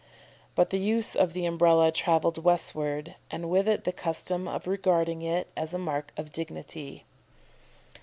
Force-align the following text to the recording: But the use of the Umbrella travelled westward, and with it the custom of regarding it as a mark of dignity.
But 0.55 0.71
the 0.71 0.79
use 0.79 1.15
of 1.15 1.33
the 1.33 1.45
Umbrella 1.45 1.91
travelled 1.91 2.39
westward, 2.43 3.13
and 3.29 3.51
with 3.51 3.67
it 3.67 3.83
the 3.83 3.91
custom 3.91 4.47
of 4.47 4.65
regarding 4.65 5.21
it 5.21 5.51
as 5.55 5.75
a 5.75 5.77
mark 5.77 6.11
of 6.17 6.31
dignity. 6.31 7.05